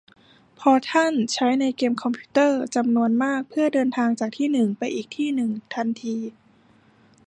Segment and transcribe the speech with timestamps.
[0.59, 6.17] พอร์ทัลใช้ในเกมคอมพิวเตอร์จำนวนมากเพื่อเดินทางจากที่หนึ่งไปอีกที่หนึ่งทันที